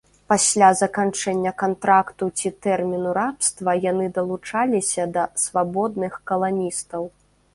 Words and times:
Пасля 0.31 0.67
заканчэння 0.77 1.51
кантракту 1.63 2.29
ці 2.39 2.51
тэрміну 2.67 3.11
рабства 3.19 3.75
яны 3.83 4.09
далучаліся 4.17 5.03
да 5.17 5.27
свабодных 5.45 6.19
каланістаў. 6.33 7.03